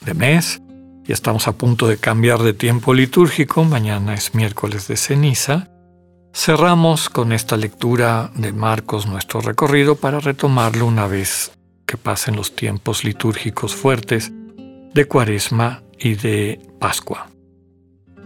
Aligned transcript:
de 0.00 0.14
mes 0.14 0.60
y 1.06 1.12
estamos 1.12 1.48
a 1.48 1.52
punto 1.52 1.86
de 1.86 1.98
cambiar 1.98 2.42
de 2.42 2.54
tiempo 2.54 2.94
litúrgico. 2.94 3.64
Mañana 3.64 4.14
es 4.14 4.34
miércoles 4.34 4.88
de 4.88 4.96
ceniza. 4.96 5.68
Cerramos 6.32 7.08
con 7.10 7.32
esta 7.32 7.56
lectura 7.56 8.30
de 8.34 8.52
Marcos 8.52 9.06
nuestro 9.06 9.40
recorrido 9.40 9.96
para 9.96 10.20
retomarlo 10.20 10.86
una 10.86 11.06
vez 11.06 11.52
que 11.86 11.96
pasen 11.96 12.36
los 12.36 12.56
tiempos 12.56 13.04
litúrgicos 13.04 13.74
fuertes 13.74 14.32
de 14.94 15.04
Cuaresma 15.04 15.82
y 15.98 16.14
de 16.14 16.60
Pascua. 16.80 17.28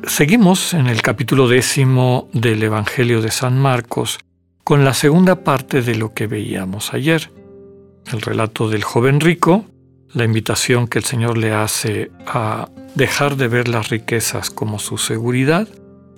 Seguimos 0.07 0.75
en 0.75 0.87
el 0.87 1.03
capítulo 1.03 1.49
décimo 1.49 2.29
del 2.33 2.63
Evangelio 2.63 3.21
de 3.21 3.31
San 3.31 3.59
Marcos 3.59 4.19
con 4.63 4.85
la 4.85 4.95
segunda 4.95 5.43
parte 5.43 5.83
de 5.83 5.97
lo 5.97 6.15
que 6.15 6.29
veíamos 6.29 6.95
ayer, 6.95 7.33
el 8.13 8.21
relato 8.23 8.69
del 8.69 8.85
joven 8.85 9.19
rico 9.19 9.65
la 10.13 10.25
invitación 10.25 10.89
que 10.89 10.99
el 10.99 11.05
Señor 11.05 11.39
le 11.39 11.53
hace 11.53 12.11
a 12.27 12.69
dejar 12.95 13.37
de 13.37 13.49
ver 13.49 13.69
las 13.69 13.89
riquezas 13.89 14.51
como 14.51 14.79
su 14.79 14.99
seguridad, 14.99 15.69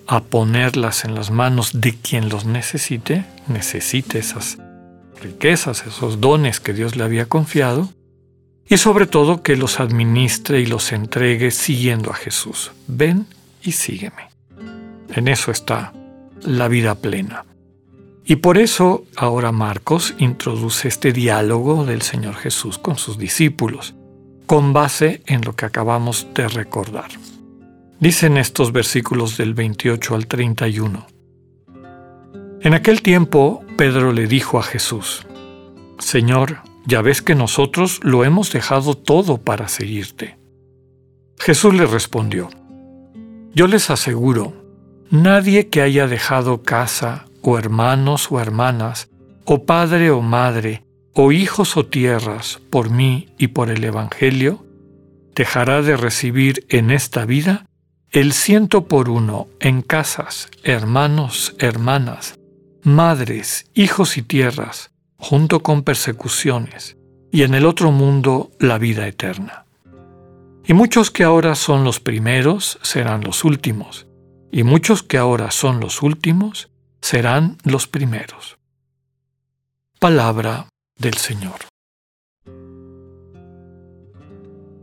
a 0.07 0.21
ponerlas 0.23 1.05
en 1.05 1.15
las 1.15 1.31
manos 1.31 1.81
de 1.81 1.95
quien 1.95 2.29
los 2.29 2.45
necesite, 2.45 3.25
necesite 3.47 4.19
esas 4.19 4.57
riquezas, 5.21 5.85
esos 5.85 6.19
dones 6.19 6.59
que 6.59 6.73
Dios 6.73 6.95
le 6.95 7.03
había 7.03 7.27
confiado, 7.27 7.89
y 8.67 8.77
sobre 8.77 9.05
todo 9.05 9.43
que 9.43 9.55
los 9.55 9.79
administre 9.79 10.61
y 10.61 10.65
los 10.65 10.91
entregue 10.91 11.51
siguiendo 11.51 12.11
a 12.11 12.15
Jesús. 12.15 12.71
Ven 12.87 13.27
y 13.61 13.73
sígueme. 13.73 14.29
En 15.13 15.27
eso 15.27 15.51
está 15.51 15.93
la 16.41 16.67
vida 16.67 16.95
plena. 16.95 17.45
Y 18.25 18.37
por 18.37 18.57
eso 18.57 19.03
ahora 19.15 19.51
Marcos 19.51 20.13
introduce 20.19 20.87
este 20.87 21.11
diálogo 21.11 21.85
del 21.85 22.01
Señor 22.01 22.35
Jesús 22.35 22.77
con 22.77 22.97
sus 22.97 23.17
discípulos, 23.17 23.95
con 24.45 24.73
base 24.73 25.23
en 25.25 25.41
lo 25.41 25.55
que 25.55 25.65
acabamos 25.65 26.27
de 26.35 26.47
recordar. 26.47 27.09
Dicen 27.99 28.37
estos 28.37 28.71
versículos 28.71 29.37
del 29.37 29.53
28 29.53 30.15
al 30.15 30.27
31. 30.27 31.07
En 32.61 32.73
aquel 32.73 33.01
tiempo 33.01 33.63
Pedro 33.77 34.11
le 34.11 34.27
dijo 34.27 34.59
a 34.59 34.63
Jesús, 34.63 35.25
Señor, 35.99 36.59
ya 36.85 37.01
ves 37.01 37.21
que 37.21 37.35
nosotros 37.35 37.99
lo 38.03 38.23
hemos 38.23 38.51
dejado 38.51 38.95
todo 38.95 39.37
para 39.37 39.67
seguirte. 39.67 40.37
Jesús 41.39 41.73
le 41.73 41.85
respondió, 41.85 42.49
Yo 43.53 43.67
les 43.67 43.89
aseguro, 43.89 44.53
nadie 45.09 45.69
que 45.69 45.81
haya 45.81 46.07
dejado 46.07 46.61
casa, 46.61 47.25
o 47.41 47.57
hermanos 47.57 48.31
o 48.31 48.39
hermanas, 48.39 49.09
o 49.45 49.65
padre 49.65 50.11
o 50.11 50.21
madre, 50.21 50.83
o 51.13 51.31
hijos 51.31 51.77
o 51.77 51.85
tierras, 51.85 52.61
por 52.69 52.89
mí 52.89 53.29
y 53.37 53.47
por 53.47 53.69
el 53.69 53.83
Evangelio, 53.83 54.65
dejará 55.35 55.81
de 55.81 55.97
recibir 55.97 56.65
en 56.69 56.91
esta 56.91 57.25
vida 57.25 57.65
el 58.11 58.33
ciento 58.33 58.87
por 58.87 59.09
uno 59.09 59.47
en 59.59 59.81
casas, 59.81 60.49
hermanos, 60.63 61.55
hermanas, 61.59 62.37
madres, 62.83 63.69
hijos 63.73 64.17
y 64.17 64.21
tierras, 64.21 64.91
junto 65.17 65.61
con 65.61 65.83
persecuciones, 65.83 66.97
y 67.31 67.43
en 67.43 67.53
el 67.53 67.65
otro 67.65 67.91
mundo 67.91 68.51
la 68.59 68.77
vida 68.77 69.07
eterna. 69.07 69.65
Y 70.65 70.73
muchos 70.73 71.11
que 71.11 71.23
ahora 71.23 71.55
son 71.55 71.83
los 71.83 71.99
primeros 71.99 72.79
serán 72.81 73.23
los 73.23 73.43
últimos, 73.43 74.07
y 74.51 74.63
muchos 74.63 75.03
que 75.03 75.17
ahora 75.17 75.51
son 75.51 75.79
los 75.79 76.01
últimos 76.01 76.70
serán 77.01 77.57
los 77.63 77.87
primeros. 77.87 78.57
Palabra 79.99 80.67
del 80.97 81.15
Señor. 81.15 81.59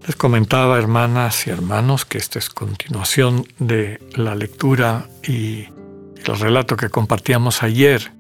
Les 0.06 0.16
comentaba, 0.16 0.78
hermanas 0.78 1.46
y 1.46 1.50
hermanos, 1.50 2.04
que 2.04 2.18
esta 2.18 2.38
es 2.38 2.48
continuación 2.48 3.46
de 3.58 4.00
la 4.14 4.34
lectura 4.34 5.06
y 5.22 5.68
el 6.24 6.38
relato 6.38 6.76
que 6.76 6.88
compartíamos 6.88 7.62
ayer, 7.62 8.12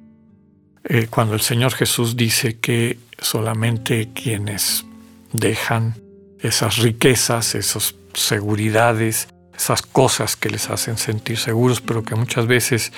eh, 0.84 1.06
cuando 1.08 1.34
el 1.34 1.40
Señor 1.40 1.72
Jesús 1.72 2.16
dice 2.16 2.58
que 2.58 2.98
solamente 3.18 4.10
quienes 4.12 4.84
dejan 5.32 5.94
esas 6.40 6.78
riquezas, 6.78 7.54
esas 7.54 7.94
seguridades, 8.14 9.28
esas 9.56 9.82
cosas 9.82 10.36
que 10.36 10.50
les 10.50 10.70
hacen 10.70 10.98
sentir 10.98 11.38
seguros, 11.38 11.80
pero 11.80 12.04
que 12.04 12.14
muchas 12.14 12.46
veces 12.46 12.92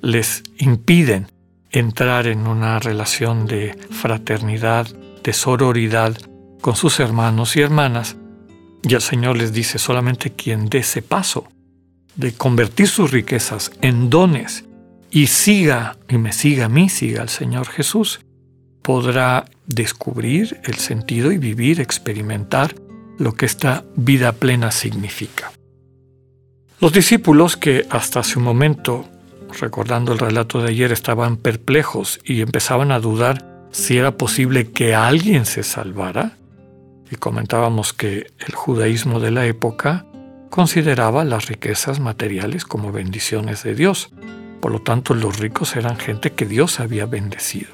les 0.00 0.42
impiden 0.58 1.26
entrar 1.70 2.26
en 2.26 2.46
una 2.46 2.78
relación 2.78 3.46
de 3.46 3.76
fraternidad, 3.90 4.86
de 5.22 5.32
sororidad 5.32 6.16
con 6.60 6.76
sus 6.76 7.00
hermanos 7.00 7.56
y 7.56 7.60
hermanas. 7.60 8.16
Y 8.82 8.94
el 8.94 9.00
Señor 9.00 9.36
les 9.36 9.52
dice, 9.52 9.78
solamente 9.78 10.30
quien 10.30 10.68
dé 10.68 10.78
ese 10.78 11.02
paso 11.02 11.48
de 12.16 12.32
convertir 12.32 12.88
sus 12.88 13.10
riquezas 13.10 13.70
en 13.80 14.10
dones 14.10 14.64
y 15.10 15.28
siga, 15.28 15.96
y 16.08 16.18
me 16.18 16.32
siga 16.32 16.66
a 16.66 16.68
mí, 16.68 16.88
siga 16.88 17.22
al 17.22 17.28
Señor 17.28 17.68
Jesús, 17.68 18.20
podrá 18.82 19.44
descubrir 19.66 20.60
el 20.64 20.74
sentido 20.76 21.32
y 21.32 21.38
vivir, 21.38 21.80
experimentar 21.80 22.74
lo 23.18 23.34
que 23.34 23.46
esta 23.46 23.84
vida 23.96 24.32
plena 24.32 24.70
significa. 24.70 25.52
Los 26.80 26.92
discípulos 26.92 27.56
que 27.56 27.86
hasta 27.90 28.22
un 28.36 28.44
momento 28.44 29.08
recordando 29.60 30.12
el 30.12 30.18
relato 30.18 30.62
de 30.62 30.70
ayer, 30.70 30.92
estaban 30.92 31.36
perplejos 31.36 32.20
y 32.24 32.40
empezaban 32.40 32.92
a 32.92 33.00
dudar 33.00 33.44
si 33.70 33.98
era 33.98 34.12
posible 34.12 34.70
que 34.70 34.94
alguien 34.94 35.46
se 35.46 35.62
salvara. 35.62 36.36
Y 37.10 37.16
comentábamos 37.16 37.92
que 37.92 38.30
el 38.38 38.54
judaísmo 38.54 39.20
de 39.20 39.30
la 39.30 39.46
época 39.46 40.04
consideraba 40.50 41.24
las 41.24 41.46
riquezas 41.46 42.00
materiales 42.00 42.64
como 42.64 42.92
bendiciones 42.92 43.62
de 43.62 43.74
Dios. 43.74 44.10
Por 44.60 44.72
lo 44.72 44.80
tanto, 44.80 45.14
los 45.14 45.38
ricos 45.38 45.76
eran 45.76 45.96
gente 45.98 46.32
que 46.32 46.46
Dios 46.46 46.80
había 46.80 47.06
bendecido. 47.06 47.70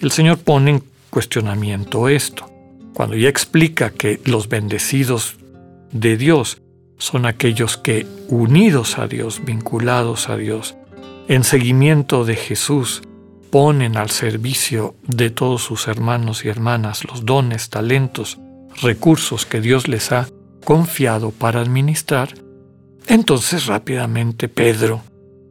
El 0.00 0.10
Señor 0.10 0.38
pone 0.38 0.70
en 0.70 0.82
cuestionamiento 1.10 2.08
esto. 2.08 2.50
Cuando 2.94 3.16
ya 3.16 3.28
explica 3.28 3.90
que 3.90 4.20
los 4.24 4.48
bendecidos 4.48 5.36
de 5.92 6.16
Dios 6.16 6.62
son 6.98 7.26
aquellos 7.26 7.76
que, 7.76 8.06
unidos 8.28 8.98
a 8.98 9.06
Dios, 9.06 9.42
vinculados 9.44 10.28
a 10.28 10.36
Dios, 10.36 10.76
en 11.28 11.44
seguimiento 11.44 12.24
de 12.24 12.36
Jesús, 12.36 13.02
ponen 13.50 13.96
al 13.96 14.10
servicio 14.10 14.94
de 15.02 15.30
todos 15.30 15.62
sus 15.62 15.88
hermanos 15.88 16.44
y 16.44 16.48
hermanas 16.48 17.04
los 17.04 17.24
dones, 17.24 17.70
talentos, 17.70 18.38
recursos 18.82 19.46
que 19.46 19.60
Dios 19.60 19.88
les 19.88 20.12
ha 20.12 20.28
confiado 20.64 21.30
para 21.30 21.60
administrar, 21.60 22.34
entonces 23.06 23.66
rápidamente 23.66 24.48
Pedro, 24.48 25.02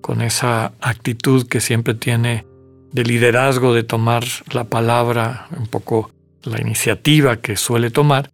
con 0.02 0.22
esa 0.22 0.74
actitud 0.82 1.48
que 1.48 1.62
siempre 1.62 1.94
tiene 1.94 2.46
de 2.92 3.04
liderazgo, 3.04 3.74
de 3.74 3.84
tomar 3.84 4.24
la 4.52 4.66
palabra, 4.66 5.48
un 5.58 5.68
poco 5.68 6.12
la 6.44 6.62
iniciativa 6.62 7.38
que 7.38 7.58
suele 7.58 7.92
tomar, 7.92 8.30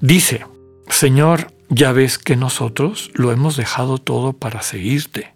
dice, 0.00 0.46
Señor, 0.88 1.52
ya 1.68 1.92
ves 1.92 2.18
que 2.18 2.36
nosotros 2.36 3.10
lo 3.14 3.30
hemos 3.30 3.56
dejado 3.56 3.98
todo 3.98 4.32
para 4.32 4.62
seguirte 4.62 5.32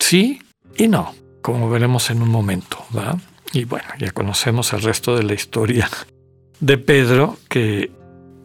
sí 0.00 0.42
y 0.76 0.88
no, 0.88 1.14
como 1.42 1.70
veremos 1.70 2.10
en 2.10 2.22
un 2.22 2.28
momento. 2.28 2.84
¿va? 2.96 3.16
Y 3.52 3.64
bueno, 3.64 3.88
ya 3.98 4.10
conocemos 4.10 4.72
el 4.72 4.82
resto 4.82 5.16
de 5.16 5.22
la 5.22 5.34
historia 5.34 5.88
de 6.60 6.78
Pedro, 6.78 7.36
que 7.48 7.90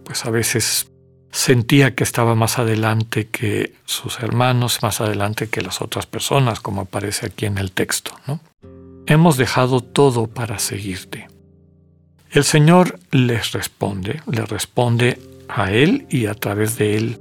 pues 0.04 0.26
a 0.26 0.30
veces 0.30 0.92
sentía 1.32 1.96
que 1.96 2.04
estaba 2.04 2.34
más 2.34 2.60
adelante 2.60 3.28
que 3.28 3.74
sus 3.86 4.20
hermanos, 4.20 4.82
más 4.82 5.02
adelante 5.02 5.50
que 5.50 5.62
las 5.62 5.82
otras 5.82 6.06
personas, 6.06 6.60
como 6.60 6.82
aparece 6.82 7.26
aquí 7.26 7.46
en 7.46 7.58
el 7.58 7.72
texto. 7.72 8.12
Hemos 9.06 9.38
dejado 9.38 9.82
todo 9.82 10.28
para 10.28 10.60
seguirte. 10.60 11.28
El 12.32 12.44
Señor 12.44 13.00
les 13.12 13.52
responde, 13.52 14.22
le 14.32 14.46
responde 14.46 15.20
a 15.48 15.72
él 15.72 16.08
y 16.10 16.26
a 16.26 16.34
través 16.34 16.78
de 16.78 16.98
él 16.98 17.20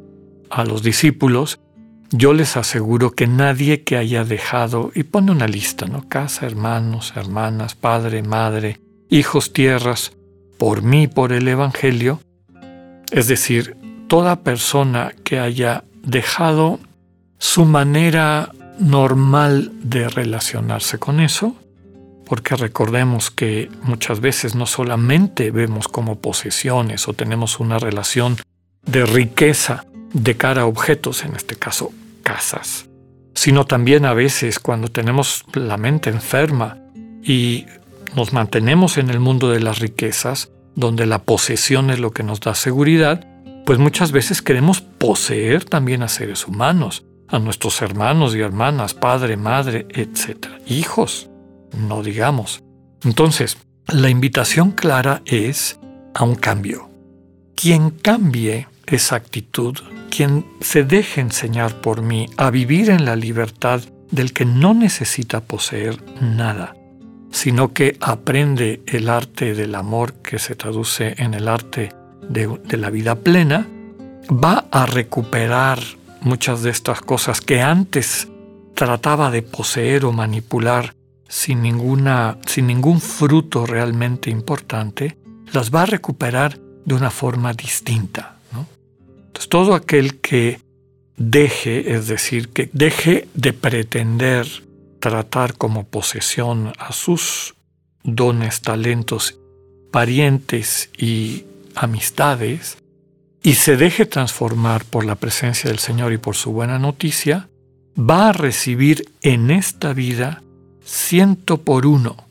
a 0.49 0.65
los 0.65 0.83
discípulos, 0.83 1.59
yo 2.17 2.33
les 2.33 2.57
aseguro 2.57 3.11
que 3.11 3.27
nadie 3.27 3.83
que 3.83 3.97
haya 3.97 4.25
dejado, 4.25 4.93
y 4.95 5.03
pone 5.03 5.33
una 5.33 5.49
lista, 5.49 5.87
¿no? 5.87 6.09
Casa, 6.09 6.47
hermanos, 6.47 7.13
hermanas, 7.17 7.75
padre, 7.75 8.23
madre, 8.23 8.81
hijos, 9.11 9.53
tierras, 9.53 10.13
por 10.57 10.83
mí, 10.83 11.09
por 11.09 11.33
el 11.33 11.49
Evangelio, 11.49 12.21
Es 13.11 13.29
decir, 13.29 13.77
toda 14.09 14.41
persona 14.41 15.13
que 15.25 15.39
haya 15.39 15.85
dejado 16.03 16.81
su 17.39 17.65
manera 17.65 18.51
normal 18.79 19.73
de 19.83 20.09
relacionarse 20.09 20.99
con 20.99 21.21
eso, 21.21 21.55
porque 22.27 22.57
recordemos 22.57 23.31
que 23.31 23.71
muchas 23.83 24.21
veces 24.21 24.55
no 24.55 24.67
solamente 24.67 25.51
vemos 25.51 25.87
como 25.89 26.21
posesiones 26.21 27.07
o 27.07 27.13
tenemos 27.13 27.61
una 27.61 27.79
relación 27.79 28.37
de 28.87 29.05
riqueza 29.05 29.85
de 30.13 30.37
cara 30.37 30.63
a 30.63 30.67
objetos, 30.67 31.25
en 31.25 31.37
este 31.37 31.57
caso 31.57 31.93
casas, 32.25 32.91
sino 33.35 33.65
también 33.65 34.05
a 34.05 34.15
veces 34.15 34.59
cuando 34.59 34.89
tenemos 34.89 35.45
la 35.53 35.77
mente 35.77 36.11
enferma 36.11 36.79
y 37.23 37.67
nos 38.17 38.33
mantenemos 38.33 38.99
en 38.99 39.11
el 39.11 39.21
mundo 39.21 39.51
de 39.51 39.61
las 39.61 39.79
riquezas, 39.79 40.51
donde 40.75 41.07
la 41.07 41.23
posesión 41.23 41.91
es 41.91 42.01
lo 42.01 42.11
que 42.11 42.25
nos 42.25 42.41
da 42.41 42.57
seguridad, 42.57 43.27
pues 43.65 43.79
muchas 43.79 44.11
veces 44.13 44.43
queremos 44.43 44.81
poseer 44.81 45.65
también 45.65 46.03
a 46.03 46.09
seres 46.09 46.47
humanos, 46.47 47.05
a 47.29 47.39
nuestros 47.39 47.81
hermanos 47.81 48.35
y 48.35 48.41
hermanas, 48.41 48.95
padre, 48.95 49.37
madre, 49.37 49.87
etc. 49.91 50.49
Hijos, 50.67 51.31
no 51.77 52.03
digamos. 52.03 52.63
Entonces, 53.05 53.59
la 53.89 54.11
invitación 54.11 54.73
clara 54.73 55.23
es 55.25 55.79
a 56.15 56.25
un 56.25 56.35
cambio. 56.35 56.91
Quien 57.55 57.91
cambie 57.91 58.69
esa 58.87 59.17
actitud, 59.17 59.77
quien 60.15 60.47
se 60.61 60.85
deje 60.85 61.21
enseñar 61.21 61.81
por 61.81 62.03
mí 62.03 62.29
a 62.37 62.51
vivir 62.51 62.91
en 62.91 63.05
la 63.05 63.17
libertad 63.17 63.81
del 64.11 64.33
que 64.33 64.45
no 64.45 64.73
necesita 64.73 65.41
poseer 65.41 65.99
nada, 66.21 66.77
sino 67.33 67.73
que 67.73 67.97
aprende 68.01 68.83
el 68.87 69.09
arte 69.09 69.55
del 69.55 69.75
amor 69.75 70.15
que 70.15 70.39
se 70.39 70.55
traduce 70.55 71.15
en 71.19 71.35
el 71.35 71.49
arte 71.49 71.93
de, 72.29 72.79
la 72.79 72.91
vida 72.91 73.17
plena, 73.17 73.67
va 74.31 74.67
a 74.71 74.87
recuperar 74.87 75.81
muchas 76.21 76.63
de 76.63 76.71
estas 76.71 77.01
cosas 77.01 77.41
que 77.41 77.61
antes 77.61 78.29
trataba 78.75 79.33
de 79.33 79.43
poseer 79.43 80.05
o 80.05 80.13
manipular 80.13 80.95
sin, 81.29 81.61
ninguna, 81.61 82.39
sin 82.47 82.69
ningún 82.69 83.01
fruto 83.01 83.67
realmente 83.67 84.31
importante, 84.31 85.19
las 85.53 85.75
va 85.75 85.83
a 85.83 85.87
recuperar 85.87 86.59
de 86.85 86.95
una 86.95 87.11
forma 87.11 87.53
distinta. 87.53 88.34
Entonces, 89.35 89.49
todo 89.49 89.75
aquel 89.75 90.21
que 90.21 90.61
deje, 91.17 91.93
es 91.93 92.07
decir, 92.07 92.51
que 92.51 92.71
deje 92.73 93.27
de 93.35 93.53
pretender 93.53 94.47
tratar 95.01 95.55
como 95.55 95.89
posesión 95.89 96.73
a 96.79 96.93
sus 96.93 97.57
dones, 98.05 98.61
talentos, 98.61 99.37
parientes 99.91 100.89
y 100.97 101.47
amistades, 101.75 102.79
y 103.43 103.55
se 103.55 103.77
deje 103.77 104.07
transformar 104.07 104.85
por 104.85 105.05
la 105.05 105.17
presencia 105.17 105.69
del 105.69 105.81
Señor 105.81 106.13
y 106.13 106.19
por 106.19 106.37
su 106.37 106.53
buena 106.53 106.79
noticia, 106.79 107.49
va 107.99 108.29
a 108.29 108.33
recibir 108.33 109.11
en 109.21 109.51
esta 109.51 109.95
vida 109.95 110.45
ciento 110.85 111.61
por 111.61 111.87
uno, 111.87 112.29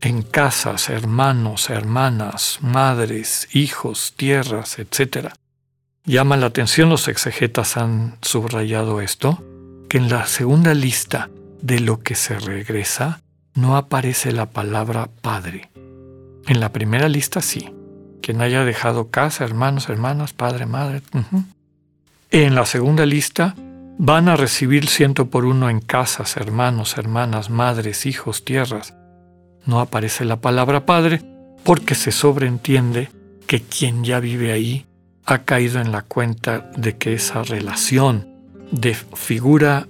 en 0.00 0.22
casas, 0.22 0.88
hermanos, 0.88 1.68
hermanas, 1.68 2.60
madres, 2.62 3.48
hijos, 3.52 4.14
tierras, 4.16 4.78
etc. 4.78 5.30
Llama 6.08 6.38
la 6.38 6.46
atención, 6.46 6.88
los 6.88 7.06
exegetas 7.06 7.76
han 7.76 8.16
subrayado 8.22 9.02
esto, 9.02 9.44
que 9.90 9.98
en 9.98 10.08
la 10.08 10.24
segunda 10.24 10.72
lista 10.72 11.28
de 11.60 11.80
lo 11.80 12.00
que 12.00 12.14
se 12.14 12.38
regresa 12.38 13.20
no 13.52 13.76
aparece 13.76 14.32
la 14.32 14.46
palabra 14.46 15.10
padre. 15.20 15.68
En 16.46 16.60
la 16.60 16.72
primera 16.72 17.10
lista 17.10 17.42
sí, 17.42 17.70
quien 18.22 18.40
haya 18.40 18.64
dejado 18.64 19.10
casa, 19.10 19.44
hermanos, 19.44 19.90
hermanas, 19.90 20.32
padre, 20.32 20.64
madre. 20.64 21.02
En 22.30 22.54
la 22.54 22.64
segunda 22.64 23.04
lista 23.04 23.54
van 23.98 24.30
a 24.30 24.36
recibir 24.36 24.88
ciento 24.88 25.26
por 25.26 25.44
uno 25.44 25.68
en 25.68 25.80
casas, 25.80 26.38
hermanos, 26.38 26.96
hermanas, 26.96 27.50
madres, 27.50 28.06
hijos, 28.06 28.46
tierras. 28.46 28.94
No 29.66 29.78
aparece 29.78 30.24
la 30.24 30.40
palabra 30.40 30.86
padre 30.86 31.20
porque 31.64 31.94
se 31.94 32.12
sobreentiende 32.12 33.10
que 33.46 33.60
quien 33.60 34.04
ya 34.04 34.20
vive 34.20 34.52
ahí 34.52 34.86
ha 35.30 35.40
caído 35.40 35.78
en 35.82 35.92
la 35.92 36.00
cuenta 36.00 36.70
de 36.74 36.96
que 36.96 37.12
esa 37.12 37.42
relación 37.42 38.26
de 38.72 38.94
figura 38.94 39.86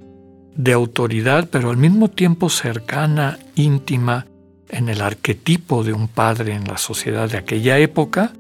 de 0.57 0.73
autoridad, 0.73 1.49
pero 1.49 1.71
al 1.71 1.77
mismo 1.77 2.09
tiempo 2.11 2.51
cercana, 2.51 3.39
íntima, 3.55 4.27
en 4.69 4.89
el 4.89 5.01
arquetipo 5.01 5.85
de 5.85 5.93
un 5.93 6.09
padre 6.09 6.55
en 6.55 6.65
la 6.65 6.77
sociedad 6.77 7.31
de 7.31 7.39
aquella 7.39 7.79
época, 7.79 8.33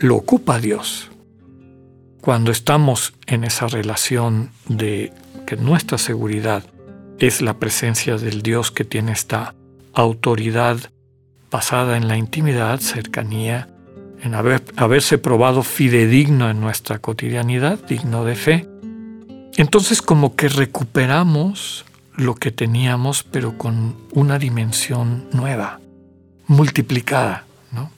lo 0.00 0.16
ocupa 0.16 0.58
Dios. 0.58 1.08
Cuando 2.20 2.50
estamos 2.50 3.14
en 3.26 3.44
esa 3.44 3.68
relación 3.68 4.50
de 4.66 5.12
que 5.46 5.56
nuestra 5.56 5.98
seguridad 5.98 6.64
es 7.20 7.42
la 7.42 7.60
presencia 7.60 8.16
del 8.16 8.42
Dios 8.42 8.72
que 8.72 8.84
tiene 8.84 9.12
esta 9.12 9.54
autoridad 9.94 10.78
basada 11.48 11.96
en 11.96 12.08
la 12.08 12.16
intimidad, 12.16 12.80
cercanía, 12.80 13.68
en 14.22 14.34
haber, 14.34 14.62
haberse 14.76 15.18
probado 15.18 15.62
fidedigno 15.62 16.50
en 16.50 16.60
nuestra 16.60 16.98
cotidianidad, 16.98 17.78
digno 17.86 18.24
de 18.24 18.34
fe, 18.34 18.68
entonces 19.56 20.02
como 20.02 20.36
que 20.36 20.48
recuperamos 20.48 21.84
lo 22.14 22.34
que 22.34 22.50
teníamos, 22.50 23.22
pero 23.22 23.58
con 23.58 23.96
una 24.12 24.38
dimensión 24.38 25.28
nueva, 25.32 25.80
multiplicada. 26.46 27.44
¿no? 27.72 27.90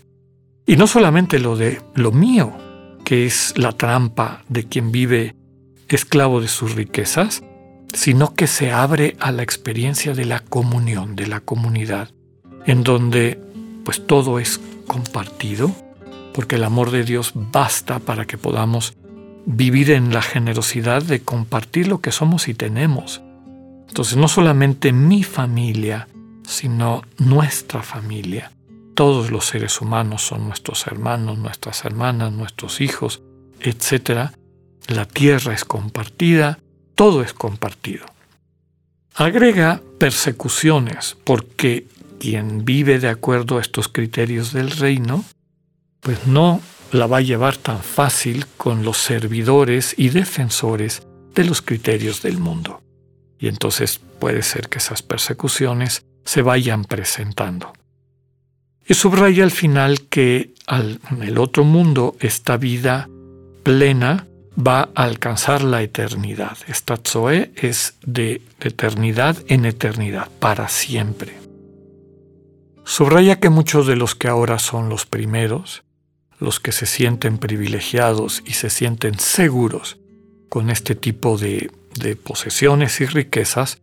Y 0.66 0.76
no 0.76 0.86
solamente 0.86 1.38
lo 1.38 1.56
de 1.56 1.80
lo 1.94 2.12
mío, 2.12 2.52
que 3.04 3.26
es 3.26 3.54
la 3.56 3.72
trampa 3.72 4.42
de 4.48 4.64
quien 4.64 4.92
vive 4.92 5.34
esclavo 5.88 6.40
de 6.40 6.48
sus 6.48 6.74
riquezas, 6.74 7.42
sino 7.92 8.34
que 8.34 8.46
se 8.46 8.72
abre 8.72 9.16
a 9.20 9.32
la 9.32 9.42
experiencia 9.42 10.14
de 10.14 10.24
la 10.24 10.40
comunión, 10.40 11.16
de 11.16 11.26
la 11.26 11.40
comunidad, 11.40 12.10
en 12.66 12.84
donde 12.84 13.40
pues 13.84 14.06
todo 14.06 14.38
es 14.38 14.60
compartido, 14.86 15.74
porque 16.40 16.56
el 16.56 16.64
amor 16.64 16.90
de 16.90 17.04
Dios 17.04 17.32
basta 17.34 17.98
para 17.98 18.24
que 18.24 18.38
podamos 18.38 18.94
vivir 19.44 19.90
en 19.90 20.14
la 20.14 20.22
generosidad 20.22 21.02
de 21.02 21.20
compartir 21.20 21.86
lo 21.86 22.00
que 22.00 22.12
somos 22.12 22.48
y 22.48 22.54
tenemos. 22.54 23.20
Entonces 23.88 24.16
no 24.16 24.26
solamente 24.26 24.90
mi 24.90 25.22
familia, 25.22 26.08
sino 26.48 27.02
nuestra 27.18 27.82
familia. 27.82 28.52
Todos 28.94 29.30
los 29.30 29.44
seres 29.44 29.82
humanos 29.82 30.22
son 30.22 30.46
nuestros 30.46 30.86
hermanos, 30.86 31.36
nuestras 31.36 31.84
hermanas, 31.84 32.32
nuestros 32.32 32.80
hijos, 32.80 33.20
etc. 33.60 34.30
La 34.88 35.04
tierra 35.04 35.52
es 35.52 35.66
compartida, 35.66 36.58
todo 36.94 37.20
es 37.20 37.34
compartido. 37.34 38.06
Agrega 39.14 39.82
persecuciones, 39.98 41.18
porque 41.22 41.86
quien 42.18 42.64
vive 42.64 42.98
de 42.98 43.10
acuerdo 43.10 43.58
a 43.58 43.60
estos 43.60 43.88
criterios 43.88 44.54
del 44.54 44.70
reino, 44.70 45.22
pues 46.00 46.26
no 46.26 46.60
la 46.92 47.06
va 47.06 47.18
a 47.18 47.22
llevar 47.22 47.56
tan 47.56 47.80
fácil 47.80 48.46
con 48.56 48.84
los 48.84 48.98
servidores 48.98 49.94
y 49.96 50.08
defensores 50.08 51.06
de 51.34 51.44
los 51.44 51.62
criterios 51.62 52.22
del 52.22 52.38
mundo. 52.38 52.82
Y 53.38 53.48
entonces 53.48 54.00
puede 54.18 54.42
ser 54.42 54.68
que 54.68 54.78
esas 54.78 55.02
persecuciones 55.02 56.04
se 56.24 56.42
vayan 56.42 56.84
presentando. 56.84 57.72
Y 58.86 58.94
subraya 58.94 59.44
al 59.44 59.50
final 59.50 60.02
que 60.08 60.52
en 60.68 61.22
el 61.22 61.38
otro 61.38 61.64
mundo 61.64 62.16
esta 62.20 62.56
vida 62.56 63.08
plena 63.62 64.26
va 64.58 64.90
a 64.94 65.04
alcanzar 65.04 65.62
la 65.62 65.82
eternidad. 65.82 66.58
Esta 66.66 66.96
Zoe 66.96 67.52
es 67.56 67.94
de 68.04 68.42
eternidad 68.60 69.36
en 69.46 69.64
eternidad, 69.64 70.28
para 70.40 70.68
siempre. 70.68 71.38
Subraya 72.84 73.38
que 73.38 73.48
muchos 73.48 73.86
de 73.86 73.96
los 73.96 74.14
que 74.14 74.28
ahora 74.28 74.58
son 74.58 74.88
los 74.88 75.06
primeros, 75.06 75.84
los 76.40 76.58
que 76.58 76.72
se 76.72 76.86
sienten 76.86 77.38
privilegiados 77.38 78.42
y 78.46 78.52
se 78.54 78.70
sienten 78.70 79.18
seguros 79.18 79.98
con 80.48 80.70
este 80.70 80.94
tipo 80.94 81.38
de, 81.38 81.70
posesiones 82.24 83.00
y 83.00 83.06
riquezas, 83.06 83.82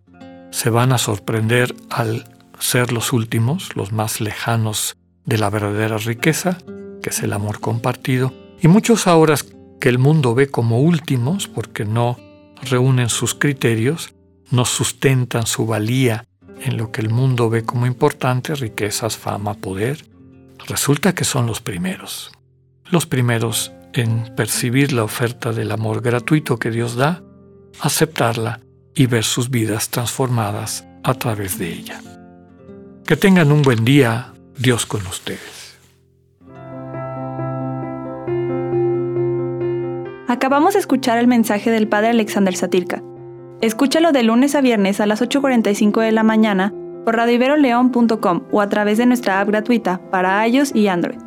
se 0.52 0.70
van 0.70 0.92
a 0.92 0.98
sorprender 0.98 1.74
al 1.90 2.26
ser 2.60 2.92
los 2.92 3.14
últimos, 3.14 3.76
los 3.76 3.92
más 3.92 4.20
lejanos 4.20 4.98
de 5.26 5.38
la 5.38 5.50
verdadera 5.50 5.98
riqueza, 5.98 6.58
que 7.02 7.12
es 7.12 7.22
el 7.22 7.34
amor 7.34 7.60
compartido, 7.60 8.34
y 8.60 8.68
muchos 8.68 9.08
ahora 9.08 9.36
que 9.80 9.90
el 9.90 10.00
mundo 10.00 10.34
ve 10.34 10.48
como 10.48 10.82
últimos 10.82 11.48
porque 11.48 11.86
no 11.86 12.18
reúnen 12.64 13.10
sus 13.10 13.36
criterios, 13.36 14.14
no 14.50 14.66
sustentan 14.66 15.46
su 15.46 15.68
valía 15.68 16.26
en 16.62 16.78
lo 16.78 16.92
que 16.92 17.02
el 17.02 17.10
mundo 17.10 17.50
ve 17.50 17.64
como 17.64 17.86
importante, 17.86 18.56
riquezas, 18.56 19.16
fama, 19.16 19.54
poder, 19.54 20.06
resulta 20.68 21.14
que 21.14 21.24
son 21.24 21.46
los 21.46 21.62
primeros. 21.62 22.32
Los 22.90 23.06
primeros 23.06 23.74
en 23.94 24.34
percibir 24.36 24.94
la 24.94 25.04
oferta 25.04 25.52
del 25.52 25.72
amor 25.72 26.02
gratuito 26.02 26.58
que 26.58 26.72
Dios 26.72 26.96
da, 26.96 27.22
aceptarla 27.82 28.62
y 28.96 29.08
ver 29.08 29.24
sus 29.24 29.50
vidas 29.50 29.90
transformadas 29.90 30.88
a 31.04 31.14
través 31.14 31.58
de 31.58 31.72
ella. 31.72 32.02
Que 33.06 33.18
tengan 33.18 33.52
un 33.52 33.62
buen 33.62 33.84
día, 33.84 34.34
Dios 34.58 34.86
con 34.86 35.06
ustedes. 35.06 35.78
Acabamos 40.28 40.74
de 40.74 40.80
escuchar 40.80 41.18
el 41.18 41.28
mensaje 41.28 41.72
del 41.72 41.88
padre 41.88 42.10
Alexander 42.10 42.56
Satirka. 42.56 43.02
Escúchalo 43.62 44.12
de 44.12 44.24
lunes 44.24 44.56
a 44.56 44.62
viernes 44.62 45.00
a 45.00 45.08
las 45.08 45.22
8.45 45.22 46.02
de 46.02 46.12
la 46.12 46.24
mañana 46.24 46.74
por 47.06 47.16
radiveroleón.com 47.16 48.44
o 48.52 48.62
a 48.62 48.70
través 48.70 48.98
de 48.98 49.06
nuestra 49.06 49.42
app 49.42 49.48
gratuita 49.48 50.02
para 50.12 50.46
iOS 50.48 50.76
y 50.76 50.88
Android. 50.88 51.27